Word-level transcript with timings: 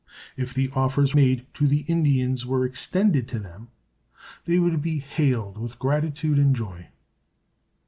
If 0.35 0.51
the 0.55 0.71
offers 0.73 1.13
made 1.13 1.45
to 1.53 1.67
the 1.67 1.81
Indians 1.81 2.43
were 2.43 2.65
extended 2.65 3.27
to 3.27 3.37
them, 3.39 3.67
they 4.45 4.57
would 4.57 4.81
be 4.81 4.97
hailed 4.97 5.59
with 5.59 5.77
gratitude 5.77 6.39
and 6.39 6.55
joy. 6.55 6.87